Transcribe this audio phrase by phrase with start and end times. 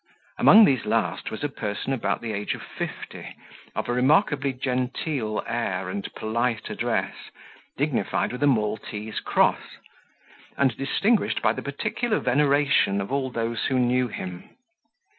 [0.39, 3.35] Among these last was a person about the age of fifty,
[3.75, 7.13] of a remarkably genteel air and polite address,
[7.77, 9.77] dignified with a Maltese cross,
[10.57, 14.49] and distinguished by the particular veneration of all those who knew him.